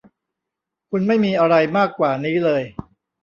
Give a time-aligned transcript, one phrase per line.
[0.89, 2.63] คุณไม่มีอะไรมากกว่านี้เลย